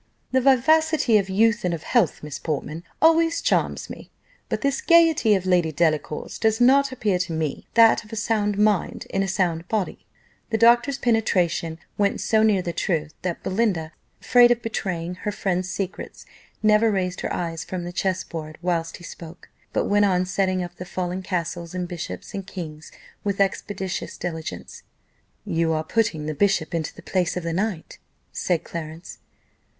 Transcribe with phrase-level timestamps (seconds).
[0.31, 4.09] The vivacity of youth and of health, Miss Portman, always charms me;
[4.49, 8.57] but this gaiety of Lady Delacour's does not appear to me that of a sound
[8.57, 10.07] mind in a sound body."
[10.49, 15.69] The doctor's penetration went so near the truth, that Belinda, afraid of betraying her friend's
[15.69, 16.25] secrets,
[16.63, 20.63] never raised her eyes from the chess board whilst he spoke, but went on setting
[20.63, 22.91] up the fallen castles, and bishops, and kings,
[23.23, 24.81] with expeditious diligence.
[25.45, 27.99] "You are putting the bishop into the place of the knight,"
[28.31, 29.19] said Clarence.